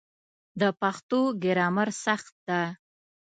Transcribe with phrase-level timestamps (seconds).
[0.59, 2.61] د پښتو ګرامر سخت ده